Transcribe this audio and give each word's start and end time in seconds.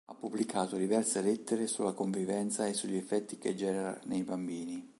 Ha 0.05 0.15
pubblicato 0.15 0.77
diverse 0.77 1.21
lettere 1.21 1.67
sulla 1.67 1.93
convivenza 1.93 2.65
e 2.65 2.73
sugli 2.73 2.95
effetti 2.97 3.37
che 3.37 3.53
genera 3.53 3.99
nei 4.05 4.23
bambini. 4.23 4.89